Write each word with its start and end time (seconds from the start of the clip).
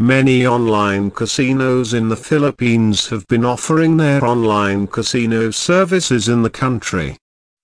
Many 0.00 0.46
online 0.46 1.10
casinos 1.10 1.92
in 1.92 2.08
the 2.08 2.16
Philippines 2.16 3.08
have 3.08 3.26
been 3.26 3.44
offering 3.44 3.98
their 3.98 4.24
online 4.24 4.86
casino 4.86 5.50
services 5.50 6.26
in 6.26 6.40
the 6.40 6.48
country. 6.48 7.18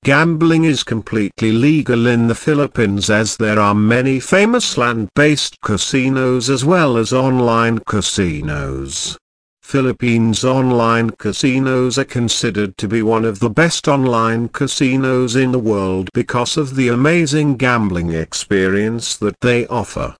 Gambling 0.04 0.64
is 0.64 0.84
completely 0.84 1.50
legal 1.50 2.06
in 2.06 2.28
the 2.28 2.34
Philippines 2.34 3.08
as 3.08 3.38
there 3.38 3.58
are 3.58 3.74
many 3.74 4.20
famous 4.20 4.76
land-based 4.76 5.58
casinos 5.62 6.50
as 6.50 6.62
well 6.62 6.98
as 6.98 7.10
online 7.10 7.78
casinos. 7.78 9.16
Philippines 9.62 10.44
online 10.44 11.08
casinos 11.12 11.96
are 11.96 12.04
considered 12.04 12.76
to 12.76 12.86
be 12.86 13.00
one 13.00 13.24
of 13.24 13.38
the 13.38 13.48
best 13.48 13.88
online 13.88 14.50
casinos 14.50 15.36
in 15.36 15.52
the 15.52 15.58
world 15.58 16.10
because 16.12 16.58
of 16.58 16.76
the 16.76 16.88
amazing 16.88 17.56
gambling 17.56 18.12
experience 18.12 19.16
that 19.16 19.40
they 19.40 19.66
offer. 19.68 20.14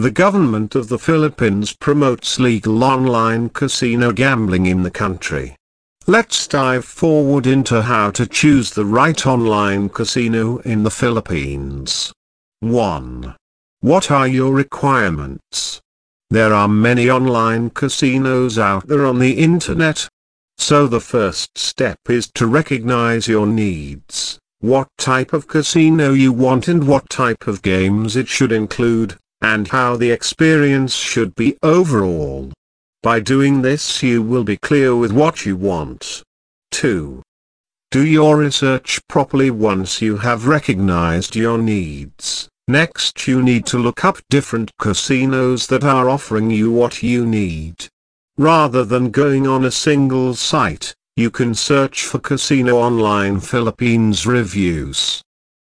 The 0.00 0.10
government 0.10 0.74
of 0.74 0.88
the 0.88 0.98
Philippines 0.98 1.74
promotes 1.74 2.40
legal 2.40 2.82
online 2.82 3.50
casino 3.50 4.12
gambling 4.12 4.64
in 4.64 4.82
the 4.82 4.90
country. 4.90 5.56
Let's 6.06 6.46
dive 6.46 6.86
forward 6.86 7.46
into 7.46 7.82
how 7.82 8.10
to 8.12 8.26
choose 8.26 8.70
the 8.70 8.86
right 8.86 9.26
online 9.26 9.90
casino 9.90 10.56
in 10.60 10.84
the 10.84 10.90
Philippines. 10.90 12.14
1. 12.60 13.36
What 13.80 14.10
are 14.10 14.26
your 14.26 14.54
requirements? 14.54 15.82
There 16.30 16.54
are 16.54 16.66
many 16.66 17.10
online 17.10 17.68
casinos 17.68 18.58
out 18.58 18.86
there 18.86 19.04
on 19.04 19.18
the 19.18 19.32
internet. 19.32 20.08
So 20.56 20.86
the 20.86 21.00
first 21.00 21.58
step 21.58 21.98
is 22.08 22.30
to 22.36 22.46
recognize 22.46 23.28
your 23.28 23.46
needs, 23.46 24.38
what 24.60 24.88
type 24.96 25.34
of 25.34 25.46
casino 25.46 26.14
you 26.14 26.32
want 26.32 26.68
and 26.68 26.88
what 26.88 27.10
type 27.10 27.46
of 27.46 27.60
games 27.60 28.16
it 28.16 28.28
should 28.28 28.50
include 28.50 29.18
and 29.42 29.68
how 29.68 29.96
the 29.96 30.10
experience 30.10 30.94
should 30.94 31.34
be 31.34 31.56
overall. 31.62 32.52
By 33.02 33.20
doing 33.20 33.62
this 33.62 34.02
you 34.02 34.22
will 34.22 34.44
be 34.44 34.56
clear 34.56 34.94
with 34.94 35.12
what 35.12 35.46
you 35.46 35.56
want. 35.56 36.22
2. 36.72 37.22
Do 37.90 38.06
your 38.06 38.36
research 38.36 39.00
properly 39.08 39.50
once 39.50 40.00
you 40.00 40.18
have 40.18 40.46
recognized 40.46 41.34
your 41.34 41.58
needs. 41.58 42.48
Next 42.68 43.26
you 43.26 43.42
need 43.42 43.66
to 43.66 43.78
look 43.78 44.04
up 44.04 44.18
different 44.30 44.70
casinos 44.78 45.66
that 45.68 45.82
are 45.82 46.08
offering 46.08 46.50
you 46.50 46.70
what 46.70 47.02
you 47.02 47.26
need. 47.26 47.88
Rather 48.38 48.84
than 48.84 49.10
going 49.10 49.46
on 49.46 49.64
a 49.64 49.70
single 49.70 50.34
site, 50.34 50.94
you 51.16 51.30
can 51.30 51.52
search 51.52 52.04
for 52.04 52.18
Casino 52.18 52.76
Online 52.78 53.40
Philippines 53.40 54.26
reviews. 54.26 55.20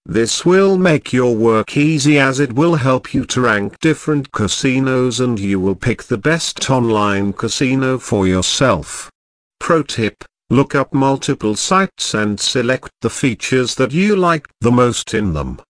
This 0.10 0.44
will 0.44 0.76
make 0.80 1.14
your 1.14 1.36
work 1.36 1.78
easy 1.78 2.18
as 2.18 2.40
it 2.40 2.54
will 2.54 2.74
help 2.74 3.14
you 3.14 3.26
to 3.26 3.42
rank 3.42 3.80
different 3.80 4.32
casinos 4.32 5.20
and 5.20 5.40
you 5.40 5.60
will 5.60 5.76
pick 5.76 6.02
the 6.02 6.18
best 6.18 6.68
online 6.72 7.32
casino 7.32 8.00
for 8.00 8.26
yourself. 8.26 9.12
Pro 9.60 9.84
tip, 9.84 10.24
look 10.50 10.74
up 10.74 10.96
multiple 10.96 11.56
sites 11.56 12.16
and 12.16 12.40
select 12.40 12.90
the 13.02 13.12
features 13.12 13.76
that 13.76 13.92
you 13.92 14.16
like 14.16 14.48
the 14.62 14.72
most 14.72 15.14
in 15.14 15.34
them. 15.34 15.62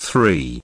3. 0.00 0.60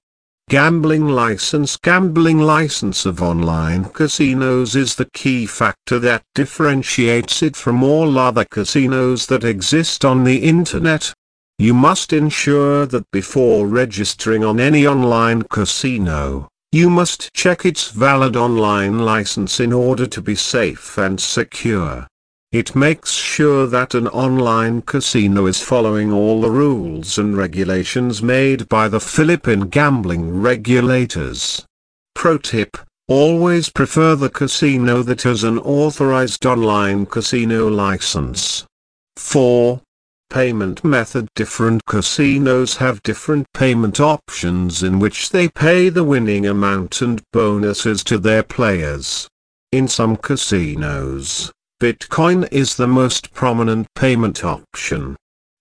Gambling 0.48 1.06
license 1.06 1.76
Gambling 1.76 2.40
license 2.40 3.06
of 3.06 3.22
online 3.22 3.84
casinos 3.90 4.74
is 4.74 4.96
the 4.96 5.08
key 5.14 5.46
factor 5.46 6.00
that 6.00 6.24
differentiates 6.34 7.44
it 7.44 7.54
from 7.54 7.84
all 7.84 8.18
other 8.18 8.44
casinos 8.44 9.26
that 9.26 9.44
exist 9.44 10.04
on 10.04 10.24
the 10.24 10.38
internet. 10.38 11.14
You 11.60 11.74
must 11.74 12.14
ensure 12.14 12.86
that 12.86 13.10
before 13.10 13.66
registering 13.66 14.42
on 14.42 14.58
any 14.58 14.86
online 14.86 15.42
casino, 15.42 16.48
you 16.72 16.88
must 16.88 17.34
check 17.34 17.66
its 17.66 17.90
valid 17.90 18.34
online 18.34 19.00
license 19.00 19.60
in 19.60 19.70
order 19.70 20.06
to 20.06 20.22
be 20.22 20.34
safe 20.34 20.96
and 20.96 21.20
secure. 21.20 22.06
It 22.50 22.74
makes 22.74 23.12
sure 23.12 23.66
that 23.66 23.92
an 23.92 24.08
online 24.08 24.80
casino 24.80 25.44
is 25.44 25.60
following 25.60 26.10
all 26.10 26.40
the 26.40 26.50
rules 26.50 27.18
and 27.18 27.36
regulations 27.36 28.22
made 28.22 28.66
by 28.70 28.88
the 28.88 28.98
Philippine 28.98 29.68
gambling 29.68 30.40
regulators. 30.40 31.66
Pro 32.14 32.38
tip, 32.38 32.78
always 33.06 33.68
prefer 33.68 34.14
the 34.14 34.30
casino 34.30 35.02
that 35.02 35.24
has 35.24 35.44
an 35.44 35.58
authorized 35.58 36.46
online 36.46 37.04
casino 37.04 37.68
license. 37.68 38.64
4. 39.18 39.82
Payment 40.30 40.84
method 40.84 41.28
Different 41.34 41.84
casinos 41.86 42.76
have 42.76 43.02
different 43.02 43.52
payment 43.52 43.98
options 43.98 44.84
in 44.84 45.00
which 45.00 45.30
they 45.30 45.48
pay 45.48 45.88
the 45.88 46.04
winning 46.04 46.46
amount 46.46 47.02
and 47.02 47.20
bonuses 47.32 48.04
to 48.04 48.16
their 48.16 48.44
players. 48.44 49.28
In 49.72 49.88
some 49.88 50.16
casinos, 50.16 51.50
Bitcoin 51.80 52.46
is 52.52 52.76
the 52.76 52.86
most 52.86 53.34
prominent 53.34 53.88
payment 53.96 54.44
option. 54.44 55.16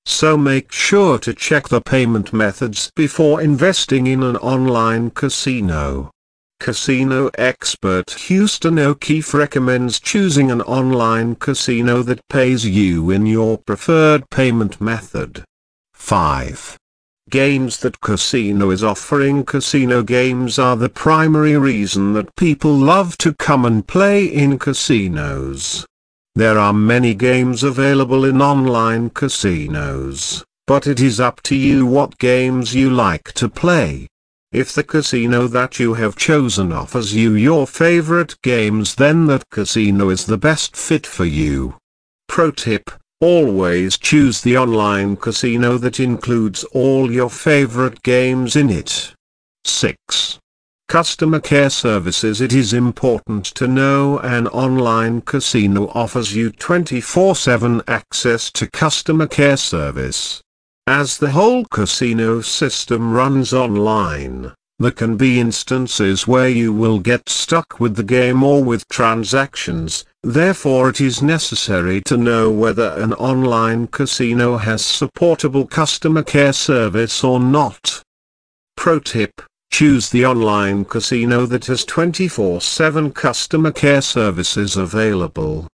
So 0.06 0.38
make 0.38 0.72
sure 0.72 1.18
to 1.18 1.34
check 1.34 1.68
the 1.70 1.82
payment 1.82 2.32
methods 2.32 2.92
before 2.96 3.42
investing 3.42 4.06
in 4.06 4.22
an 4.22 4.38
online 4.38 5.10
casino. 5.10 6.12
Casino 6.60 7.30
expert 7.38 8.12
Houston 8.28 8.78
O'Keefe 8.78 9.34
recommends 9.34 9.98
choosing 9.98 10.52
an 10.52 10.62
online 10.64 11.36
casino 11.36 12.04
that 12.04 12.28
pays 12.28 12.66
you 12.66 13.10
in 13.12 13.26
your 13.26 13.58
preferred 13.58 14.30
payment 14.30 14.82
method. 14.82 15.46
5. 15.94 16.78
Games 17.30 17.78
that 17.78 18.02
casino 18.02 18.72
is 18.72 18.84
offering 18.84 19.46
Casino 19.46 20.04
games 20.04 20.60
are 20.60 20.76
the 20.76 20.90
primary 20.90 21.58
reason 21.58 22.12
that 22.14 22.36
people 22.36 22.74
love 22.74 23.18
to 23.20 23.34
come 23.36 23.64
and 23.64 23.88
play 23.88 24.26
in 24.26 24.60
casinos. 24.60 25.86
There 26.36 26.60
are 26.60 26.74
many 26.74 27.14
games 27.14 27.64
available 27.64 28.26
in 28.26 28.42
online 28.42 29.12
casinos, 29.12 30.44
but 30.68 30.88
it 30.88 31.00
is 31.00 31.22
up 31.22 31.42
to 31.44 31.56
you 31.56 31.86
what 31.86 32.18
games 32.18 32.76
you 32.76 32.90
like 32.90 33.32
to 33.34 33.48
play. 33.48 34.08
If 34.52 34.74
the 34.74 34.84
casino 34.84 35.48
that 35.48 35.78
you 35.78 35.94
have 35.94 36.16
chosen 36.16 36.74
offers 36.74 37.14
you 37.14 37.34
your 37.34 37.68
favorite 37.68 38.36
games 38.42 38.96
then 38.96 39.28
that 39.28 39.48
casino 39.52 40.10
is 40.10 40.26
the 40.26 40.40
best 40.40 40.76
fit 40.76 41.06
for 41.06 41.26
you. 41.26 41.78
Pro 42.28 42.50
tip, 42.50 42.90
always 43.22 43.96
choose 43.96 44.42
the 44.42 44.58
online 44.58 45.18
casino 45.18 45.78
that 45.78 46.00
includes 46.00 46.64
all 46.64 47.12
your 47.12 47.30
favorite 47.30 48.02
games 48.02 48.56
in 48.56 48.72
it. 48.72 49.14
6. 49.66 50.40
Customer 50.88 51.40
care 51.40 51.70
services 51.70 52.42
It 52.42 52.52
is 52.52 52.74
important 52.74 53.46
to 53.54 53.68
know 53.68 54.18
an 54.18 54.48
online 54.48 55.22
casino 55.22 55.90
offers 55.90 56.36
you 56.36 56.50
24-7 56.50 57.84
access 57.88 58.52
to 58.54 58.68
customer 58.68 59.28
care 59.28 59.58
service. 59.58 60.42
As 60.90 61.20
the 61.20 61.30
whole 61.30 61.66
casino 61.66 62.42
system 62.42 63.14
runs 63.14 63.54
online, 63.54 64.54
there 64.80 64.90
can 64.90 65.18
be 65.18 65.40
instances 65.40 66.26
where 66.26 66.50
you 66.50 66.74
will 66.74 66.98
get 66.98 67.30
stuck 67.30 67.80
with 67.80 67.96
the 67.96 68.02
game 68.02 68.42
or 68.42 68.64
with 68.64 68.88
transactions, 68.88 70.04
therefore 70.24 70.90
it 70.90 71.00
is 71.00 71.22
necessary 71.22 72.02
to 72.08 72.18
know 72.18 72.50
whether 72.50 72.88
an 72.98 73.14
online 73.14 73.86
casino 73.86 74.58
has 74.58 74.84
supportable 74.84 75.68
customer 75.68 76.24
care 76.24 76.54
service 76.54 77.24
or 77.24 77.40
not. 77.40 78.02
Pro 78.76 78.98
tip, 78.98 79.44
choose 79.72 80.10
the 80.10 80.26
online 80.26 80.86
casino 80.86 81.46
that 81.46 81.68
has 81.68 81.86
24-7 81.86 83.14
customer 83.14 83.72
care 83.72 84.02
services 84.02 84.76
available. 84.76 85.68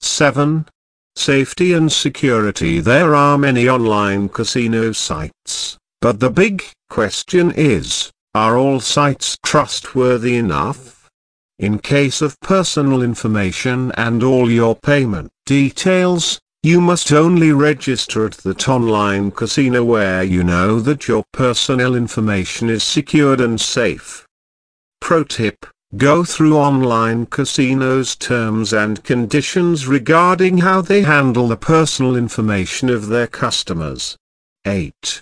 7. 0.00 0.64
Safety 1.16 1.72
and 1.72 1.92
security 1.92 2.80
There 2.80 3.14
are 3.14 3.38
many 3.38 3.68
online 3.68 4.28
casino 4.28 4.92
sites, 4.92 5.78
but 6.00 6.20
the 6.20 6.30
big 6.30 6.64
question 6.90 7.52
is, 7.52 8.10
are 8.34 8.56
all 8.56 8.80
sites 8.80 9.36
trustworthy 9.44 10.36
enough? 10.36 11.08
In 11.58 11.78
case 11.78 12.22
of 12.22 12.40
personal 12.40 13.02
information 13.02 13.92
and 13.96 14.22
all 14.22 14.50
your 14.50 14.74
payment 14.74 15.30
details, 15.46 16.40
you 16.62 16.80
must 16.80 17.12
only 17.12 17.52
register 17.52 18.24
at 18.26 18.38
that 18.38 18.68
online 18.68 19.30
casino 19.30 19.84
where 19.84 20.22
you 20.22 20.42
know 20.42 20.80
that 20.80 21.08
your 21.08 21.24
personal 21.32 21.94
information 21.94 22.70
is 22.70 22.82
secured 22.82 23.40
and 23.40 23.60
safe. 23.60 24.26
Pro 25.00 25.24
tip 25.24 25.66
Go 25.96 26.24
through 26.24 26.56
online 26.56 27.26
casinos 27.26 28.16
terms 28.16 28.72
and 28.72 29.04
conditions 29.04 29.86
regarding 29.86 30.56
how 30.56 30.80
they 30.80 31.02
handle 31.02 31.48
the 31.48 31.56
personal 31.58 32.16
information 32.16 32.88
of 32.88 33.08
their 33.08 33.26
customers. 33.26 34.16
8. 34.64 35.20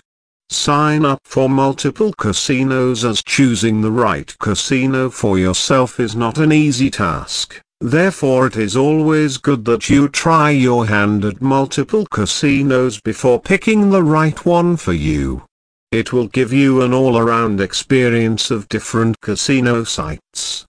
Sign 0.49 1.03
up 1.03 1.19
for 1.25 1.49
multiple 1.49 2.13
casinos 2.13 3.03
as 3.03 3.21
choosing 3.21 3.81
the 3.81 3.91
right 3.91 4.33
casino 4.39 5.09
for 5.09 5.37
yourself 5.37 5.99
is 5.99 6.15
not 6.15 6.37
an 6.37 6.53
easy 6.53 6.89
task. 6.89 7.59
Therefore 7.81 8.47
it 8.47 8.55
is 8.55 8.77
always 8.77 9.37
good 9.37 9.65
that 9.65 9.89
you 9.89 10.07
try 10.07 10.51
your 10.51 10.85
hand 10.85 11.25
at 11.25 11.41
multiple 11.41 12.05
casinos 12.05 13.01
before 13.01 13.41
picking 13.41 13.89
the 13.89 14.03
right 14.03 14.45
one 14.45 14.77
for 14.77 14.93
you. 14.93 15.43
It 15.91 16.13
will 16.13 16.27
give 16.27 16.53
you 16.53 16.81
an 16.81 16.93
all-around 16.93 17.59
experience 17.59 18.49
of 18.49 18.69
different 18.69 19.19
casino 19.19 19.83
sites. 19.83 20.65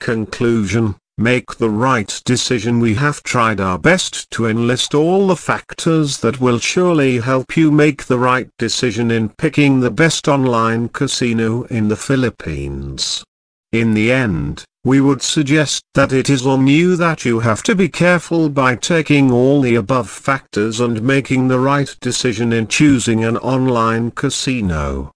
Conclusion 0.00 0.96
Make 1.18 1.56
the 1.56 1.70
right 1.70 2.20
decision 2.26 2.78
We 2.78 2.94
have 2.96 3.22
tried 3.22 3.58
our 3.58 3.78
best 3.78 4.30
to 4.32 4.44
enlist 4.44 4.94
all 4.94 5.28
the 5.28 5.36
factors 5.36 6.18
that 6.18 6.42
will 6.42 6.58
surely 6.58 7.20
help 7.20 7.56
you 7.56 7.70
make 7.70 8.04
the 8.04 8.18
right 8.18 8.50
decision 8.58 9.10
in 9.10 9.30
picking 9.30 9.80
the 9.80 9.90
best 9.90 10.28
online 10.28 10.90
casino 10.90 11.62
in 11.64 11.88
the 11.88 11.96
Philippines. 11.96 13.24
In 13.72 13.94
the 13.94 14.12
end, 14.12 14.64
we 14.84 15.00
would 15.00 15.20
suggest 15.20 15.82
that 15.94 16.12
it 16.12 16.30
is 16.30 16.46
on 16.46 16.68
you 16.68 16.94
that 16.94 17.24
you 17.24 17.40
have 17.40 17.62
to 17.64 17.74
be 17.74 17.88
careful 17.88 18.48
by 18.48 18.76
taking 18.76 19.32
all 19.32 19.60
the 19.60 19.74
above 19.74 20.08
factors 20.08 20.78
and 20.78 21.02
making 21.02 21.48
the 21.48 21.58
right 21.58 21.92
decision 22.00 22.52
in 22.52 22.68
choosing 22.68 23.24
an 23.24 23.36
online 23.38 24.12
casino. 24.12 25.10